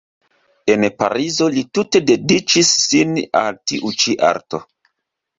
[0.75, 3.11] En Parizo li tute dediĉis sin
[3.41, 4.61] al tiu ĉi arto.